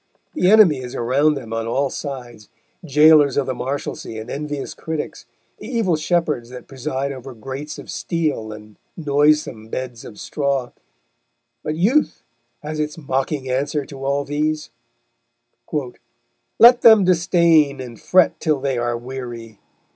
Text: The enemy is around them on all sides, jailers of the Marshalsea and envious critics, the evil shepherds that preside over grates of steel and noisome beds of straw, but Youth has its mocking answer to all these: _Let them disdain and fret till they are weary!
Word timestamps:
The 0.33 0.49
enemy 0.49 0.79
is 0.79 0.95
around 0.95 1.35
them 1.35 1.53
on 1.53 1.67
all 1.67 1.91
sides, 1.91 2.49
jailers 2.83 3.37
of 3.37 3.45
the 3.45 3.53
Marshalsea 3.53 4.19
and 4.19 4.31
envious 4.31 4.73
critics, 4.73 5.27
the 5.59 5.67
evil 5.67 5.95
shepherds 5.95 6.49
that 6.49 6.67
preside 6.67 7.11
over 7.11 7.35
grates 7.35 7.77
of 7.77 7.91
steel 7.91 8.51
and 8.51 8.77
noisome 8.97 9.67
beds 9.67 10.03
of 10.03 10.19
straw, 10.19 10.71
but 11.63 11.75
Youth 11.75 12.23
has 12.63 12.79
its 12.79 12.97
mocking 12.97 13.47
answer 13.47 13.85
to 13.85 14.03
all 14.03 14.25
these: 14.25 14.71
_Let 15.71 16.81
them 16.81 17.03
disdain 17.05 17.79
and 17.79 18.01
fret 18.01 18.39
till 18.39 18.59
they 18.59 18.79
are 18.79 18.97
weary! 18.97 19.59